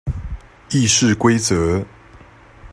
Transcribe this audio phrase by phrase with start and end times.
[0.71, 1.85] 議事規則